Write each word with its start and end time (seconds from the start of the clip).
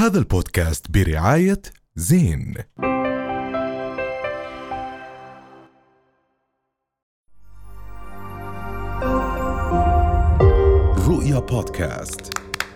هذا 0.00 0.18
البودكاست 0.18 0.90
برعاية 0.90 1.62
زين. 1.96 2.54
رؤيا 11.08 11.38
بودكاست. 11.38 12.20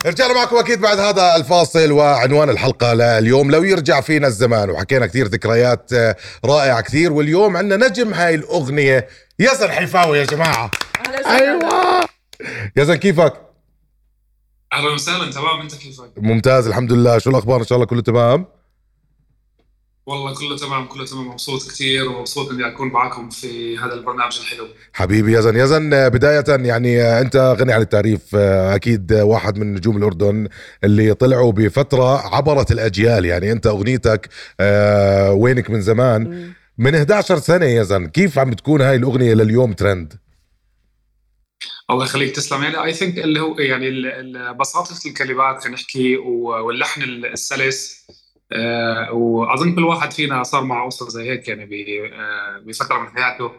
رجعنا 0.06 0.34
معكم 0.34 0.56
أكيد 0.56 0.80
بعد 0.80 0.98
هذا 0.98 1.36
الفاصل 1.36 1.92
وعنوان 1.92 2.50
الحلقة 2.50 2.94
لليوم. 2.94 3.50
لو 3.50 3.62
يرجع 3.62 4.00
فينا 4.00 4.26
الزمان 4.26 4.70
وحكينا 4.70 5.06
كثير 5.06 5.26
ذكريات 5.26 5.92
آه، 5.92 6.16
رائعة 6.44 6.80
كثير 6.80 7.12
واليوم 7.12 7.56
عندنا 7.56 7.88
نجم 7.88 8.14
هاي 8.14 8.34
الأغنية. 8.34 9.08
يزن 9.38 9.70
حيفاوي 9.70 10.18
يا 10.18 10.24
جماعة. 10.24 10.70
أيوه. 11.26 12.04
يزن 12.76 12.94
كيفك؟ 12.94 13.53
أهلا 14.74 14.90
وسهلا 14.90 15.30
تمام 15.30 15.60
أنت 15.60 15.74
كيفك؟ 15.74 16.10
ممتاز 16.16 16.66
الحمد 16.66 16.92
لله. 16.92 17.18
شو 17.18 17.30
الأخبار؟ 17.30 17.60
إن 17.60 17.66
شاء 17.66 17.76
الله 17.76 17.86
كله 17.86 18.02
تمام؟ 18.02 18.44
والله 20.06 20.34
كله 20.34 20.56
تمام 20.56 20.86
كله 20.86 21.04
تمام. 21.06 21.28
مبسوط 21.28 21.62
كثير 21.70 22.08
ومبسوط 22.08 22.50
إني 22.50 22.66
أكون 22.66 22.88
معكم 22.88 23.30
في 23.30 23.78
هذا 23.78 23.94
البرنامج 23.94 24.38
الحلو. 24.40 24.66
حبيبي 24.92 25.38
يزن 25.38 25.56
يزن 25.56 26.08
بداية 26.08 26.44
يعني 26.48 27.20
أنت 27.20 27.56
غني 27.60 27.72
عن 27.72 27.80
التعريف. 27.80 28.34
أكيد 28.34 29.12
آه، 29.12 29.24
واحد 29.24 29.58
من 29.58 29.74
نجوم 29.74 29.96
الأردن 29.96 30.48
اللي 30.84 31.14
طلعوا 31.14 31.52
بفترة 31.52 32.34
عبرت 32.36 32.72
الأجيال. 32.72 33.24
يعني 33.24 33.52
أنت 33.52 33.66
أغنيتك 33.66 34.28
آه، 34.60 35.32
وينك 35.32 35.70
من 35.70 35.80
زمان؟ 35.80 36.52
من 36.78 36.94
11 36.94 37.38
سنة 37.38 37.66
يزن 37.66 38.06
كيف 38.06 38.38
عم 38.38 38.52
تكون 38.52 38.80
هاي 38.80 38.96
الأغنية 38.96 39.34
لليوم 39.34 39.72
ترند؟ 39.72 40.23
الله 41.90 42.04
يخليك 42.04 42.36
تسلم. 42.36 42.62
يعني 42.62 42.84
اي 42.84 42.92
ثينك 42.92 43.18
اللي 43.18 43.40
هو 43.40 43.58
يعني 43.58 43.90
بساطه 44.52 44.94
الكلمات 45.06 45.62
خلينا 45.62 45.76
نحكي 45.76 46.16
واللحن 46.16 47.02
السلس 47.02 48.06
آه، 48.52 49.12
واظن 49.12 49.74
كل 49.74 49.84
واحد 49.84 50.12
فينا 50.12 50.42
صار 50.42 50.64
معه 50.64 50.86
قصه 50.86 51.08
زي 51.08 51.30
هيك 51.30 51.48
يعني 51.48 51.64
آه، 52.12 52.58
بفتره 52.66 52.98
من 52.98 53.08
حياته. 53.08 53.52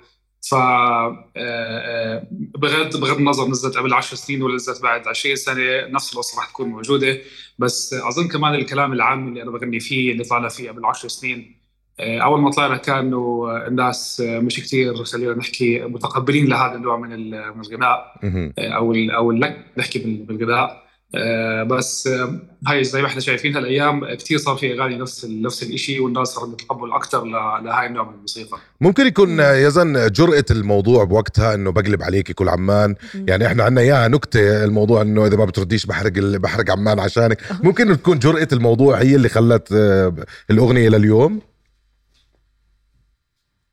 ف 0.50 0.54
آه، 0.54 2.28
بغض 2.32 2.98
بغض 2.98 3.18
النظر 3.18 3.48
نزلت 3.48 3.78
قبل 3.78 3.94
10 3.94 4.16
سنين 4.18 4.44
ولا 4.44 4.56
نزلت 4.56 4.82
بعد 4.82 5.08
20 5.08 5.36
سنة 5.36 5.88
نفس 5.88 6.14
القصة 6.14 6.38
راح 6.38 6.50
تكون 6.50 6.70
موجودة. 6.70 7.22
بس 7.60 7.94
اظن 7.94 8.28
كمان 8.28 8.56
الكلام 8.56 8.94
العام 8.94 9.28
اللي 9.28 9.42
أنا 9.44 9.52
بغني 9.52 9.80
فيه 9.80 10.12
اللي 10.12 10.24
طالع 10.24 10.50
فيه 10.50 10.70
قبل 10.72 10.86
10 10.86 11.10
سنين 11.10 11.65
أول 12.00 12.42
ما 12.42 12.52
طلعنا 12.52 12.78
كانوا 12.78 13.68
الناس 13.68 14.22
آه، 14.26 14.40
مش 14.40 14.60
كثير 14.60 15.04
خلينا 15.04 15.34
نحكي 15.34 15.80
متقبلين 15.80 16.46
لهذا 16.48 16.76
النوع 16.76 16.98
من 16.98 17.14
ال- 17.14 17.54
من 17.58 17.62
الغناء. 17.66 18.20
مهم. 18.24 18.54
أو 18.60 18.92
ال 18.94 19.12
أو 19.12 19.32
اللك 19.32 19.58
نحكي 19.78 20.00
بال- 20.00 20.24
بالغذاء 20.38 20.86
آه، 21.16 21.64
بس 21.64 22.08
آه، 22.08 22.40
هاي 22.68 22.84
زي 22.84 23.02
ما 23.02 23.08
إحنا 23.08 23.22
شايفين 23.22 23.56
هالايام 23.56 24.14
كثير 24.16 24.38
صار 24.38 24.56
في 24.56 24.74
أغاني 24.74 24.98
نفس 24.98 25.26
نفس 25.26 25.64
الشيء 25.64 26.02
والناس 26.02 26.28
صارت 26.28 26.60
تتقبل 26.62 26.92
أكثر 26.92 27.24
لهاي 27.64 27.88
النوع 27.88 28.04
من 28.10 28.14
الموسيقى. 28.14 28.58
ممكن 28.82 29.08
يكون 29.08 29.40
آه، 29.40 29.54
يزن 29.56 30.08
جرأة 30.12 30.46
الموضوع 30.52 31.04
بوقتها 31.04 31.54
إنه 31.56 31.72
بقلب 31.72 32.04
عليك 32.04 32.32
كل 32.32 32.50
عمان. 32.50 32.96
يعني 33.28 33.48
إحنا 33.48 33.64
عندنا 33.64 33.82
إياها 33.82 34.08
نكتة 34.08 34.64
الموضوع 34.64 35.02
إنه 35.02 35.26
إذا 35.28 35.38
ما 35.38 35.46
بترديش 35.46 35.86
بحرق 35.86 36.12
بحرق 36.18 36.72
عمان 36.72 37.00
عشانك. 37.00 37.38
ممكن 37.64 37.98
تكون 37.98 38.20
جرأة 38.20 38.48
الموضوع 38.54 38.98
هي 38.98 39.16
اللي 39.16 39.30
خلت 39.30 39.72
آه، 39.72 40.14
الأغنية 40.52 40.90
لليوم؟ 40.90 41.40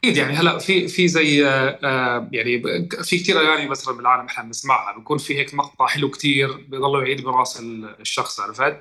أكيد 0.04 0.16
يعني 0.16 0.32
هلأ 0.32 0.58
في 0.58 0.88
في 0.88 1.08
زي 1.08 1.46
آه، 1.46 1.78
آه، 1.84 2.28
يعني 2.32 2.62
في 3.02 3.18
كثير 3.18 3.40
أغاني 3.40 3.68
مثلا 3.68 3.96
بالعالم 3.96 4.26
إحنا 4.26 4.44
بنسمعها 4.44 4.96
بيكون 4.98 5.18
في 5.18 5.38
هيك 5.38 5.54
مقطع 5.54 5.86
حلو 5.86 6.10
كثير 6.10 6.52
بيضل 6.68 7.02
يعيد 7.02 7.24
برأس 7.24 7.60
ال- 7.60 8.00
الشخص 8.00 8.40
عرفت؟ 8.40 8.76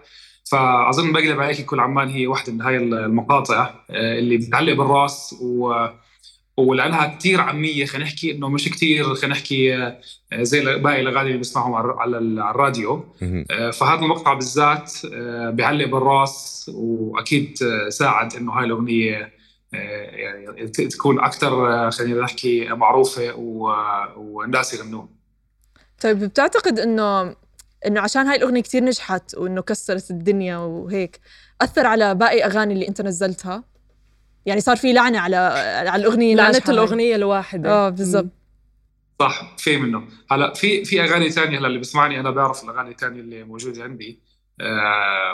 فأظن 0.52 1.12
بقلب 1.12 1.40
عليك 1.40 1.66
كل 1.66 1.80
عمان 1.80 2.10
هي 2.10 2.28
واحدة 2.28 2.54
من 2.54 2.62
هاي 2.62 2.78
المقاطع 2.78 3.74
آه، 3.90 4.20
اللي 4.20 4.38
بتعلق 4.38 4.74
بالرأس 4.74 5.36
و 5.42 5.86
ولأنها 6.58 7.18
كثير 7.20 7.42
عامية 7.42 7.86
خلينا 7.86 8.06
نحكي 8.06 8.32
إنه 8.32 8.50
مش 8.50 8.70
كثير 8.70 9.16
خلينا 9.16 9.36
نحكي 9.36 9.92
زي 10.34 10.78
باقي 10.78 11.02
الأغاني 11.02 11.28
اللي 11.28 11.38
بنسمعهم 11.38 11.74
على 11.74 11.94
على 11.98 12.18
ال- 12.18 12.40
على 12.40 12.52
الراديو 12.56 13.06
فهذا 13.74 14.02
المقطع 14.02 14.34
بالذات 14.34 14.92
بيعلق 15.54 15.86
بالرأس 15.86 16.72
وأكيد 16.74 17.58
ساعد 17.90 18.36
إنه 18.36 18.52
هاي 18.52 18.66
الأغنية 18.66 19.41
يعني 19.74 20.68
تكون 20.68 21.20
أكثر 21.20 21.92
خلينا 21.92 22.22
نحكي 22.22 22.68
معروفة 22.68 23.34
والناس 24.18 24.74
يغنون. 24.74 25.10
طيب 26.02 26.20
بتعتقد 26.20 26.80
إنه 26.80 27.36
إنه 27.86 28.02
عشان 28.02 28.28
هاي 28.28 28.38
الأغنية 28.38 28.62
كتير 28.62 28.84
نجحت 28.84 29.36
وإنه 29.36 29.62
كسرت 29.62 30.12
الدنيا 30.12 30.58
وهيك 30.58 31.20
أثر 31.62 31.88
على 31.88 32.16
باقي 32.16 32.46
أغاني 32.46 32.74
اللي 32.74 32.88
أنت 32.88 33.02
نزلتها؟ 33.02 33.64
يعني 34.46 34.62
صار 34.62 34.78
في 34.78 34.94
لعنة 34.94 35.20
على 35.20 35.36
على 35.88 36.02
الأغنية 36.02 36.36
هاي. 36.36 36.74
الأغنية 36.74 37.16
الواحدة. 37.16 37.70
آه 37.70 37.90
بالضبط. 37.90 38.30
صح 39.20 39.56
في 39.58 39.78
منه. 39.78 40.08
هلا 40.32 40.54
في 40.54 40.86
في 40.86 41.04
أغاني 41.04 41.30
ثانية 41.30 41.60
هلا 41.60 41.68
اللي 41.68 41.80
بسمعني 41.80 42.20
أنا 42.20 42.32
بعرف 42.32 42.64
الأغاني 42.64 42.90
الثانية 42.90 43.20
اللي 43.20 43.44
موجودة 43.44 43.84
عندي. 43.84 44.20
آه، 44.20 44.31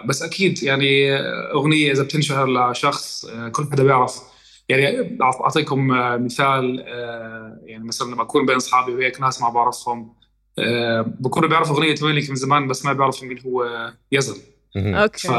بس 0.05 0.21
أكيد 0.23 0.63
يعني 0.63 1.15
آه، 1.15 1.51
أغنية 1.53 1.91
إذا 1.91 2.03
بتنشهر 2.03 2.71
لشخص 2.71 3.25
آه، 3.25 3.49
كل 3.49 3.63
حدا 3.71 3.83
بيعرف. 3.83 4.21
يعني 4.69 5.17
أعطيكم 5.21 5.91
آه، 5.91 6.17
مثال 6.17 6.83
آه، 6.87 7.59
يعني 7.63 7.83
مثلا 7.83 8.11
لما 8.11 8.21
أكون 8.21 8.45
بين 8.45 8.55
أصحابي 8.55 8.93
وهيك 8.95 9.21
ناس 9.21 9.41
ما 9.41 9.49
بعرفهم 9.49 10.13
آه، 10.59 11.01
بكونوا 11.19 11.49
بيعرفوا 11.49 11.75
أغنية 11.75 11.95
ويلك 12.01 12.29
من 12.29 12.35
زمان 12.35 12.67
بس 12.67 12.85
ما 12.85 12.93
بيعرفوا 12.93 13.27
مين 13.27 13.39
هو 13.45 13.91
يزن. 14.11 14.41
أوكي. 14.77 15.27
ف 15.27 15.31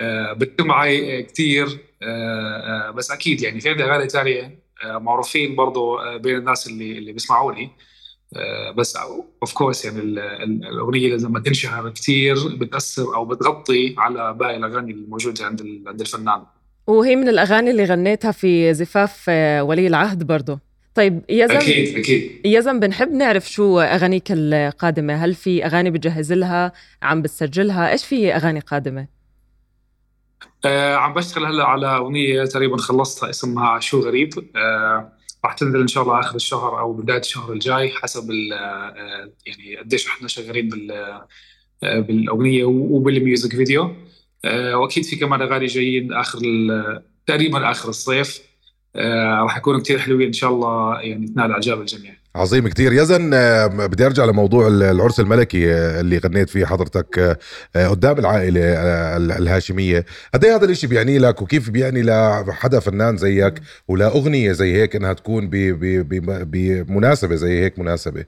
آه، 0.00 0.32
بتصير 0.32 0.66
معي 0.66 1.22
كثير 1.22 1.66
بس 2.94 3.10
أكيد 3.10 3.42
يعني 3.42 3.60
في 3.60 3.70
عندي 3.70 3.84
أغاني 3.84 4.08
ثانية 4.08 4.66
آه، 4.84 4.98
معروفين 4.98 5.56
برضو 5.56 5.98
آه، 5.98 6.16
بين 6.16 6.36
الناس 6.36 6.66
اللي 6.66 6.98
اللي 6.98 7.12
بيسمعوني. 7.12 7.64
آه، 7.64 7.70
بس 8.76 8.96
of 8.96 9.52
course 9.52 9.84
يعني 9.84 9.98
ال- 10.00 10.18
ال- 10.18 10.66
الأغنية 10.66 11.14
لما 11.16 11.40
تنشهر 11.40 11.90
كثير 11.90 12.36
بتأثر 12.56 13.14
أو 13.14 13.24
بتغطي 13.24 13.94
على 13.98 14.34
باقي 14.34 14.56
الأغاني 14.56 14.92
الموجوده 14.92 15.44
عند 15.44 15.82
عند 15.86 16.00
الفنان. 16.00 16.42
وهي 16.86 17.16
من 17.16 17.28
الأغاني 17.28 17.70
اللي 17.70 17.84
غنيتها 17.84 18.32
في 18.32 18.74
زفاف 18.74 19.24
آه، 19.28 19.62
ولي 19.62 19.86
العهد 19.86 20.22
برضه 20.22 20.58
طيب 20.94 21.20
يزن 21.28 21.56
أكيد 21.56 21.98
أكيد. 21.98 22.40
يزن 22.44 22.80
بنحب 22.80 23.12
نعرف 23.12 23.50
شو 23.50 23.80
أغانيك 23.80 24.24
القادمة؟ 24.30 25.14
هل 25.14 25.34
في 25.34 25.64
أغاني 25.66 25.90
بتجهز 25.90 26.32
لها؟ 26.32 26.72
عم 27.02 27.22
بتسجلها؟ 27.22 27.90
إيش 27.92 28.04
في 28.04 28.34
أغاني 28.36 28.60
قادمة؟ 28.60 29.06
آه، 30.64 30.94
عم 30.94 31.14
بشتغل 31.14 31.44
هلأ 31.44 31.64
على 31.64 31.86
أغنية 31.86 32.44
تقريبا 32.44 32.76
خلصتها 32.76 33.30
اسمها 33.30 33.80
شو 33.80 34.00
غريب. 34.00 34.30
آه، 34.56 35.12
راح 35.46 35.54
تنزل 35.54 35.80
إن 35.80 35.88
شاء 35.88 36.02
الله 36.02 36.20
آخر 36.20 36.36
الشهر 36.36 36.80
أو 36.80 36.92
بداية 36.92 37.18
الشهر 37.18 37.52
الجاي 37.52 37.90
حسب 37.90 38.30
آه، 38.30 39.32
يعني 39.46 39.76
قديش 39.76 40.06
إحنا 40.06 40.28
شغالين 40.28 40.68
بال 40.68 40.92
آه، 41.82 42.00
بالأغنية 42.00 42.64
وبالميوزك 42.64 43.56
فيديو. 43.56 43.96
آه، 44.44 44.76
وأكيد 44.76 45.04
في 45.04 45.16
كمان 45.16 45.42
أغاني 45.42 45.66
جايين 45.66 46.12
آخر 46.12 46.38
تقريبا 47.26 47.70
آخر 47.70 47.88
الصيف. 47.88 48.42
راح 49.44 49.56
يكونوا 49.56 49.80
كثير 49.80 49.98
حلوين 49.98 50.26
إن 50.26 50.32
شاء 50.32 50.50
الله 50.50 51.00
يعني 51.00 51.26
تنال 51.26 51.52
اعجاب 51.52 51.80
الجميع. 51.80 52.14
عظيم 52.36 52.68
كتير. 52.68 52.92
يزن 52.92 53.34
آه، 53.34 53.66
بدي 53.66 54.06
أرجع 54.06 54.24
لموضوع 54.24 54.66
ال- 54.68 54.82
العرس 54.82 55.20
الملكي 55.20 55.74
آه، 55.74 56.00
اللي 56.00 56.18
غنيت 56.18 56.50
فيه 56.50 56.64
حضرتك 56.66 57.38
آه، 57.76 57.88
قدام 57.88 58.18
العائلة 58.18 58.60
ال- 59.16 59.32
الهاشمية. 59.32 60.04
قد 60.34 60.44
إيه 60.44 60.56
هذا 60.56 60.64
الإشي 60.64 60.86
بيعني 60.86 61.18
لك؟ 61.18 61.42
وكيف 61.42 61.70
بيعني 61.70 62.02
لحدا 62.02 62.80
فنان 62.80 63.16
زيك؟ 63.16 63.54
ولا 63.88 64.06
أغنية 64.06 64.52
زي 64.52 64.72
هيك 64.82 64.96
إنها 64.96 65.12
تكون 65.12 65.48
بمناسبة 65.50 67.34
زي 67.34 67.60
هيك 67.64 67.78
مناسبة؟ 67.78 68.24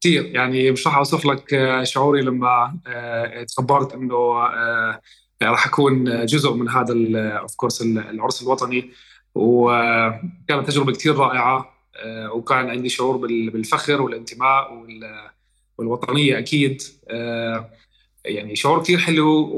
كثير 0.00 0.24
يعني 0.26 0.70
مش 0.70 0.86
راح 0.86 0.96
أوصف 0.96 1.24
لك 1.26 1.44
شعوري 1.82 2.22
لما 2.22 2.74
تخبرت 3.48 3.92
إنه 3.94 4.16
راح 5.42 5.66
أكون 5.66 6.26
جزء 6.26 6.52
من 6.54 6.68
هذا 6.68 6.94
اوف 7.38 7.54
كورس 7.56 7.82
العرس 7.82 8.42
الوطني. 8.42 8.90
وكانت 9.34 10.66
تجربة 10.66 10.92
كثير 10.92 11.16
رائعة. 11.16 11.77
وكان 12.32 12.70
عندي 12.70 12.88
شعور 12.88 13.16
بال- 13.16 13.50
بالفخر 13.50 14.02
والانتماء 14.02 14.74
وال- 14.74 15.30
والوطنية 15.78 16.38
أكيد. 16.38 16.82
آه، 17.08 17.70
يعني 18.24 18.56
شعور 18.56 18.82
كثير 18.82 18.98
حلو 18.98 19.50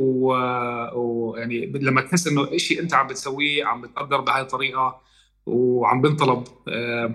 ويعني 0.92 1.66
لما 1.66 2.00
تحس 2.00 2.26
إنه 2.26 2.56
شيء 2.56 2.80
أنت 2.80 2.94
عم 2.94 3.06
بتسويه 3.06 3.64
عم 3.64 3.80
بتقدر 3.80 4.20
بهاي 4.20 4.40
الطريقة 4.42 5.00
وعم 5.46 6.00
بنطلب 6.00 6.44
آه، 6.68 7.14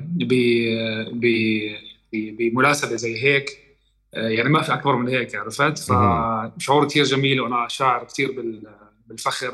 بمناسبة 2.14 2.96
زي 2.96 3.24
هيك 3.24 3.50
آه، 4.14 4.28
يعني 4.30 4.50
ما 4.50 4.62
في 4.62 4.74
أكبر 4.74 4.96
من 4.96 5.08
هيك 5.08 5.36
عرفت. 5.36 5.80
فشعور 5.80 6.88
كثير 6.88 7.04
جميل 7.04 7.42
وأنا 7.42 7.68
شاعر 7.68 8.04
كثير 8.04 8.32
بال- 8.32 8.68
بالفخر. 9.08 9.54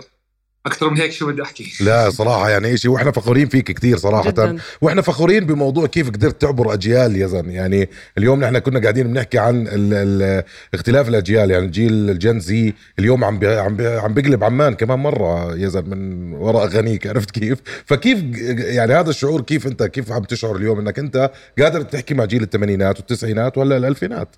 أكثر 0.66 0.90
من 0.90 0.98
هيك 0.98 1.12
شو 1.12 1.28
بدي 1.28 1.42
أحكي؟ 1.42 1.72
لا 1.86 2.10
صراحة 2.10 2.50
يعني 2.50 2.78
شيء 2.78 2.92
وإحنا 2.92 3.12
فخورين 3.12 3.48
فيك 3.48 3.72
كثير 3.72 3.98
صراحة. 3.98 4.32
جداً. 4.32 4.58
وإحنا 4.82 5.02
فخورين 5.02 5.46
بموضوع 5.46 5.86
كيف 5.88 6.10
قدرت 6.10 6.42
تعبر 6.42 6.74
أجيال 6.74 7.16
يا 7.16 7.28
زلمة. 7.28 7.54
يعني 7.54 7.90
اليوم 8.18 8.40
نحن 8.44 8.60
كنا 8.60 8.80
قاعدين 8.82 9.08
بنحكي 9.08 9.38
عن 9.40 9.68
ال 9.68 9.94
ال 9.94 10.44
اختلاف 10.74 11.10
الأجيال. 11.10 11.52
يعني 11.52 11.68
جيل 11.68 12.10
الجن 12.10 12.40
زي 12.40 12.74
اليوم 13.00 13.24
عم 13.24 13.40
بي 13.40 13.48
عم 13.48 13.76
بي 13.76 13.88
عم 13.88 14.14
بيقلب 14.14 14.44
عمان 14.44 14.74
كمان 14.74 15.00
مرة 15.00 15.56
يا 15.56 15.68
زلمة 15.68 15.96
من 15.96 16.34
وراء 16.34 16.64
اغانيك 16.64 17.08
عرفت 17.08 17.32
كيف؟ 17.32 17.60
فكيف 17.86 18.20
يعني 18.60 18.94
هذا 18.94 19.10
الشعور 19.10 19.42
كيف 19.42 19.68
أنت 19.68 19.84
كيف 19.84 20.12
عم 20.12 20.24
تشعر 20.24 20.56
اليوم 20.56 20.80
إنك 20.80 21.00
أنت 21.00 21.32
قادر 21.60 21.82
تحكي 21.82 22.14
مع 22.14 22.26
جيل 22.26 22.44
الثمانينات 22.44 22.98
والتسعينات 22.98 23.58
ولا 23.58 23.78
الألفينات؟ 23.78 24.36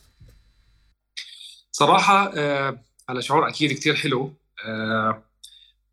صراحة 1.71 2.31
آه 2.37 2.77
على 3.09 3.21
شعور 3.21 3.47
أكيد 3.47 3.71
كتير 3.71 3.95
حلو. 3.95 4.33
آه 4.67 5.23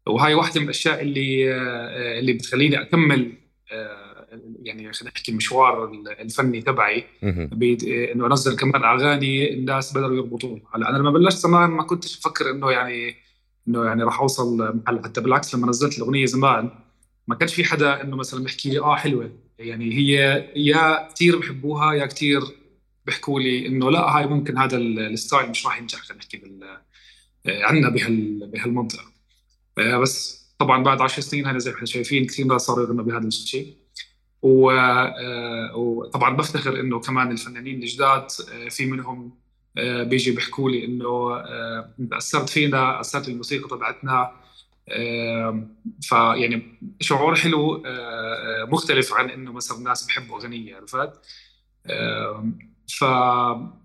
وهاي 0.06 0.34
واحدة 0.34 0.60
من 0.60 0.64
الأشياء 0.64 1.02
اللي 1.02 1.54
آه 1.54 2.18
اللي 2.18 2.32
بتخليني 2.32 2.80
أكمل 2.80 3.32
آه 3.72 4.10
يعني 4.62 4.92
خلينا 4.92 5.12
نحكي 5.16 5.30
المشوار 5.32 5.92
الفني 6.20 6.62
تبعي. 6.62 7.04
بيد- 7.52 7.84
إنه 7.84 8.26
أنزل 8.26 8.56
كمان 8.56 8.84
أغاني 8.84 9.52
الناس 9.54 9.92
بدأوا 9.96 10.14
يربطون 10.16 10.62
هلا 10.74 10.88
أنا 10.90 10.98
لما 10.98 11.10
بلشت 11.10 11.38
زمان 11.38 11.70
ما 11.70 11.82
كنتش 11.82 12.18
أفكر 12.18 12.50
إنه 12.50 12.70
يعني 12.70 13.14
إنه 13.68 13.84
يعني 13.84 14.02
راح 14.02 14.20
أوصل 14.20 14.76
محل. 14.84 15.04
حتى 15.04 15.20
بالعكس 15.20 15.54
لما 15.54 15.68
نزلت 15.68 15.98
الأغنية 15.98 16.26
زمان 16.26 16.70
ما 17.28 17.34
كانش 17.34 17.54
في 17.54 17.64
حدا 17.64 18.02
إنه 18.02 18.16
مثلا 18.16 18.42
بيحكي 18.44 18.70
لي 18.70 18.78
آه 18.80 18.96
حلوة. 18.96 19.30
يعني 19.58 19.94
هي 19.94 20.12
يا 20.56 21.08
كثير 21.14 21.38
بحبوها 21.38 21.92
يا 21.94 22.06
كثير 22.06 22.40
بيحكوا 23.06 23.40
لي 23.40 23.66
إنه 23.66 23.90
لا 23.90 24.00
هاي 24.00 24.26
ممكن 24.26 24.58
هذا 24.58 24.76
ال- 24.76 24.98
الستايل 25.00 25.50
مش 25.50 25.66
راح 25.66 25.78
ينجح. 25.80 25.98
خلينا 25.98 26.18
نحكي 26.22 26.36
بال 26.36 26.64
آه، 27.46 27.64
عندنا 27.64 27.88
بهال 27.90 28.50
بهالمنطقة. 28.52 29.02
آه، 29.02 29.10
بس 29.76 30.40
طبعا 30.58 30.82
بعد 30.82 31.00
10 31.00 31.22
سنين 31.22 31.46
هذا 31.46 31.58
زي 31.58 31.70
ما 31.70 31.76
إحنا 31.76 31.86
شايفين 31.86 32.26
كثير 32.26 32.46
ناس 32.46 32.62
صاروا 32.62 32.84
يغنوا 32.84 33.04
بهذا 33.04 33.26
الشيء 33.26 33.76
و- 34.42 34.70
آه، 34.70 35.76
وطبعا 35.76 36.36
بفتخر 36.36 36.80
إنه 36.80 37.00
كمان 37.00 37.30
الفنانين 37.30 37.82
الجداد 37.82 38.26
آه، 38.52 38.68
في 38.68 38.86
منهم 38.86 39.38
آه، 39.78 40.02
بيجي 40.02 40.30
بيحكوا 40.30 40.70
لي 40.70 40.84
إنه 40.84 41.34
آه، 41.36 41.90
أثرت 42.12 42.48
فينا 42.48 43.00
أثرت 43.00 43.28
الموسيقى 43.28 43.68
تبعتنا 43.68 44.32
آه، 44.88 45.66
فيعني 46.02 46.62
شعور 47.00 47.34
حلو 47.36 47.76
آه، 47.76 48.62
آه، 48.62 48.64
مختلف 48.64 49.12
عن 49.12 49.30
إنه 49.30 49.52
مثلا 49.52 49.78
الناس 49.78 50.06
بحبوا 50.06 50.36
أغنية 50.38 50.76
عرفت؟ 50.76 51.10
آه، 51.86 52.52
ف 52.98 53.04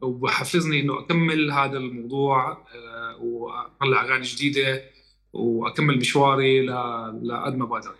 وحفزني 0.01 0.79
إنه 0.79 0.99
أكمل 0.99 1.51
هذا 1.51 1.77
الموضوع 1.77 2.51
آه، 2.75 3.15
وأطلع 3.21 4.03
أغاني 4.03 4.23
جديدة 4.23 4.81
وأكمل 5.35 5.97
مشواري 5.97 6.65
لقد 7.23 7.55
ما 7.55 7.65
بقدر 7.65 7.95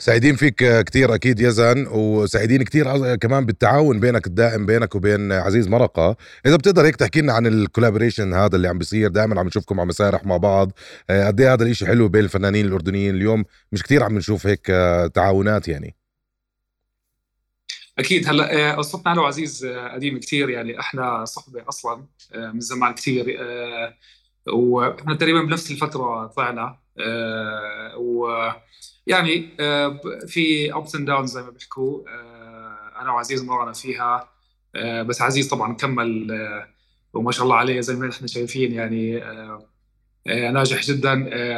سعيدين 0.00 0.36
فيك 0.36 0.82
كتير 0.82 1.14
أكيد 1.14 1.40
يزن 1.40 1.86
وسعيدين 1.90 2.62
كتير 2.62 3.16
كمان 3.16 3.46
بالتعاون 3.46 4.00
بينك 4.00 4.26
الدائم 4.26 4.66
بينك 4.66 4.94
وبين 4.94 5.32
عزيز 5.32 5.68
مرقة. 5.68 6.16
إذا 6.46 6.56
بتقدر 6.56 6.86
هيك 6.86 6.96
تحكي 6.96 7.20
لنا 7.20 7.32
عن 7.32 7.46
الكولابوريشن 7.46 8.34
هذا 8.34 8.56
اللي 8.56 8.68
عم 8.68 8.78
بيصير 8.78 9.08
دائما 9.08 9.40
عم 9.40 9.46
نشوفكم 9.46 9.80
على 9.80 9.88
مسارح 9.88 10.24
مع 10.26 10.36
بعض. 10.36 10.72
آه، 11.10 11.26
قد 11.26 11.40
إيه 11.40 11.52
هذا 11.52 11.64
الإشي 11.64 11.86
حلو 11.86 12.08
بين 12.08 12.24
الفنانين 12.24 12.66
الأردنيين 12.66 13.14
اليوم؟ 13.14 13.44
مش 13.72 13.82
كتير 13.82 14.02
عم 14.02 14.18
نشوف 14.18 14.46
هيك 14.46 14.70
آه، 14.70 15.06
تعاونات 15.06 15.68
يعني. 15.68 15.96
أكيد. 17.98 18.28
هلأ 18.28 18.70
آه، 18.70 18.74
قصتنا 18.74 19.12
أنا 19.12 19.20
وعزيز 19.20 19.66
قديم 19.66 20.20
كثير 20.20 20.50
يعني 20.50 20.80
إحنا 20.80 21.24
صحبة 21.24 21.68
أصلا 21.68 22.04
من 22.34 22.60
زمان 22.60 22.94
كثير 22.94 23.24
وإحنا 24.52 25.14
تقريبا 25.14 25.42
بنفس 25.42 25.70
الفترة 25.70 26.26
طلعنا. 26.26 26.78
آه، 26.98 27.96
ويعني 27.96 29.48
آه، 29.60 29.88
ب- 29.88 30.26
في 30.26 30.74
ups 30.74 30.94
and 30.94 31.06
downs 31.06 31.30
زي 31.32 31.42
ما 31.42 31.50
بيحكوا. 31.50 32.00
آه، 32.08 33.00
أنا 33.00 33.12
وعزيز 33.12 33.44
مرنا 33.44 33.72
فيها. 33.72 34.28
آه، 34.74 35.02
بس 35.02 35.22
عزيز 35.22 35.48
طبعا 35.48 35.74
كمل 35.74 36.32
آه، 36.32 36.66
وما 37.12 37.32
شاء 37.32 37.44
الله 37.44 37.56
عليه 37.56 37.80
زي 37.80 37.94
ما 37.96 38.10
إحنا 38.10 38.26
شايفين 38.26 38.72
يعني. 38.72 39.24
آه، 39.24 39.68
ناجح 40.26 40.82
جدا. 40.82 41.10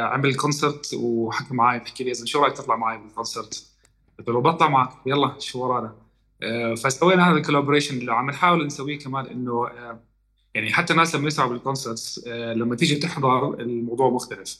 عمل 0.03 0.35
concert 0.35 0.93
وحكى 0.93 1.53
معي 1.53 1.79
بحكي 1.79 2.03
لي 2.03 2.11
اذا 2.11 2.25
شو 2.25 2.43
رأيك 2.43 2.53
تطلع 2.57 2.75
معي 2.75 2.97
بال 2.97 3.11
concert؟ 3.11 3.67
قلت 4.19 4.27
له 4.29 4.41
بطلع 4.41 4.69
معك. 4.69 4.89
يلا 5.05 5.35
شو 5.39 5.65
ورانا؟ 5.67 5.95
فسوينا 6.75 7.29
هذا 7.31 7.37
ال 7.37 7.41
collaboration 7.41 7.97
اللي 7.97 8.13
عم 8.13 8.29
نحاول 8.29 8.65
نسويه 8.65 8.99
كمان 8.99 9.25
إنه 9.25 9.69
يعني 10.55 10.73
حتى 10.73 10.93
الناس 10.93 11.15
لما 11.15 11.27
يسمعوا 11.27 11.49
بال 11.49 11.65
concerts 11.65 12.27
آه، 12.27 12.53
لما 12.53 12.75
تيجي 12.75 12.95
تحضر 12.95 13.53
الموضوع 13.59 14.09
مختلف. 14.09 14.59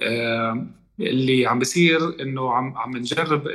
آه، 0.00 0.66
اللي 1.00 1.46
عم 1.46 1.58
بيصير 1.58 2.22
إنه 2.22 2.52
عم 2.52 2.78
عم 2.78 2.96
نجرب 2.96 3.48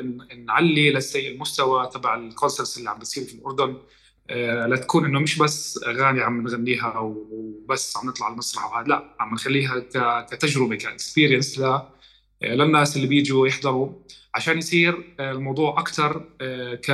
نعلي 0.45 0.93
لسي 0.93 1.31
المستوى 1.31 1.89
تبع 1.93 2.15
ال 2.15 2.22
concerts 2.22 2.77
اللي 2.77 2.89
عم 2.89 2.99
بتصير 2.99 3.23
في 3.23 3.33
الأردن. 3.33 3.77
آه، 4.29 4.67
لتكون 4.67 5.05
إنه 5.05 5.19
مش 5.19 5.37
بس 5.37 5.79
أغاني 5.87 6.21
عم 6.21 6.41
نغنيها 6.41 6.99
وبس 6.99 7.97
عم 7.97 8.07
نطلع 8.09 8.25
على 8.25 8.33
المسرح 8.33 8.65
وهذا 8.65 8.87
لا 8.87 9.15
عم 9.19 9.33
نخليها 9.33 9.79
كتجربة 10.21 10.75
ك 10.75 10.83
experience 10.83 11.63
للناس 12.41 12.95
اللي 12.95 13.07
بيجوا 13.07 13.47
يحضروا. 13.47 13.89
عشان 14.35 14.57
يصير 14.57 15.15
الموضوع 15.19 15.79
أكثر 15.79 16.23
ك 16.75 16.91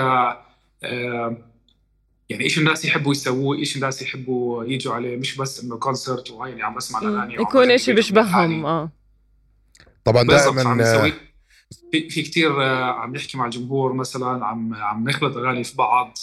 يعني 2.32 2.44
إيش 2.44 2.58
الناس 2.58 2.86
يحبوا 2.86 3.12
يسووه 3.12 3.58
إيش 3.58 3.76
الناس 3.76 4.02
يحبوا 4.02 4.64
يجوا 4.64 4.94
عليه؟ 4.94 5.18
مش 5.18 5.38
بس 5.38 5.64
إنه 5.64 5.78
concert 5.78 6.32
وهاي 6.32 6.62
عم 6.62 6.76
بسمع 6.76 7.00
الاغاني 7.02 7.34
يكون 7.34 7.62
بينهم 7.86 7.96
بيشبههم. 7.96 8.66
آه. 8.66 8.92
طبعا 10.06 10.22
عم 10.22 10.28
دائما 10.28 10.74
نسوي. 10.76 11.14
في, 11.92 12.10
في 12.10 12.22
كثير 12.22 12.62
عم 12.64 13.16
نحكي 13.16 13.38
مع 13.38 13.46
الجمهور 13.46 13.94
مثلا 13.94 14.46
عم 14.46 14.74
عم 14.74 15.10
نخلط 15.10 15.38
أغاني 15.38 15.64
في 15.64 15.76
بعض. 15.76 16.18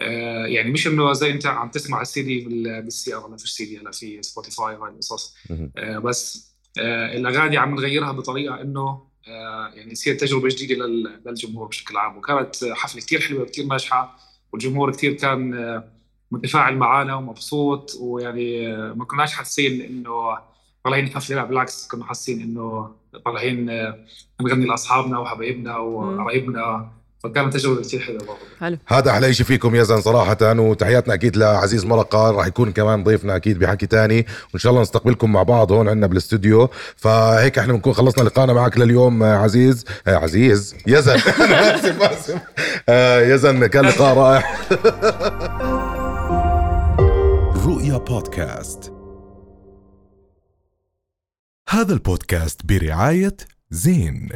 آه، 0.00 0.46
يعني 0.46 0.70
مش 0.70 0.86
إنه 0.86 1.12
زي 1.12 1.30
أنت 1.30 1.46
عم 1.46 1.70
تسمع 1.70 2.00
السي 2.02 2.22
دي 2.22 2.40
بال- 2.40 2.82
بالسيارة 2.82 3.24
ولا 3.26 3.36
في 3.36 3.44
السي 3.44 3.64
دي 3.64 3.78
هلا 3.78 3.90
في 3.90 4.22
سبوتيفاي 4.22 4.76
وهي 4.76 4.90
القصص. 4.90 5.36
آه، 5.76 5.98
بس 5.98 6.52
آه، 6.78 7.16
الأغاني 7.16 7.56
عم 7.56 7.74
نغيرها 7.74 8.12
بطريقة 8.12 8.60
إنه 8.60 9.14
آه، 9.28 9.68
يعني 9.74 9.92
تصير 9.94 10.14
تجربة 10.14 10.48
جديدة 10.48 10.86
لل- 10.86 11.22
للجمهور 11.26 11.66
بشكل 11.68 11.96
عام. 11.96 12.16
وكانت 12.16 12.56
حفلة 12.64 13.00
كثير 13.00 13.20
حلوة 13.20 13.46
كثير 13.46 13.66
ناجحة. 13.66 14.18
والجمهور 14.54 14.92
كثير 14.92 15.12
كان 15.12 15.54
آه، 15.54 15.84
متفاعل 16.30 16.76
معنا 16.76 17.14
ومبسوط 17.14 17.94
ويعني 18.00 18.74
آه، 18.74 18.92
ما 18.92 19.04
كناش 19.04 19.32
حاسين 19.34 19.82
إنه 19.82 20.38
طالعين 20.84 21.08
حفله 21.08 21.36
لا 21.36 21.44
بالعكس 21.44 21.88
كنا 21.88 22.04
حاسين 22.04 22.40
إنه 22.40 22.94
طالعين 23.24 23.70
آه، 23.70 24.04
نغني 24.40 24.66
لأصحابنا 24.66 25.18
وحبايبنا 25.18 25.76
وقرايبنا. 25.76 26.92
فكانت 27.24 27.52
تجربة 27.54 27.80
كثير 27.80 28.00
حلوة 28.00 28.18
برضه. 28.18 28.38
حلو. 28.60 28.78
هذا 28.86 29.10
أحلى 29.10 29.34
شيء 29.34 29.46
فيكم 29.46 29.74
يزن 29.74 30.00
صراحة 30.00 30.36
وتحياتنا 30.42 31.14
أكيد 31.14 31.36
لعزيز 31.36 31.84
مرقة 31.84 32.30
راح 32.30 32.46
يكون 32.46 32.72
كمان 32.72 33.04
ضيفنا 33.04 33.36
أكيد 33.36 33.58
بحكي 33.58 33.86
تاني 33.86 34.26
وإن 34.52 34.60
شاء 34.60 34.70
الله 34.70 34.82
نستقبلكم 34.82 35.32
مع 35.32 35.42
بعض 35.42 35.72
هون 35.72 35.88
عندنا 35.88 36.06
بالاستوديو 36.06 36.68
فهيك 36.96 37.58
إحنا 37.58 37.72
بنكون 37.72 37.92
خلصنا 37.92 38.22
لقاءنا 38.24 38.52
معك 38.52 38.78
لليوم 38.78 39.22
آه، 39.22 39.36
عزيز 39.36 39.84
آه 40.06 40.16
عزيز 40.16 40.74
يزن 40.86 41.18
أنا 41.40 41.74
آسف 41.74 42.02
آسف. 42.02 42.38
آه 42.88 43.20
يزن 43.20 43.66
كان 43.66 43.84
لقاء 43.84 44.16
رائع. 44.16 44.44
رؤيا 47.66 47.98
بودكاست. 47.98 48.92
هذا 51.68 51.92
البودكاست 51.92 52.60
برعاية 52.66 53.36
زين. 53.70 54.28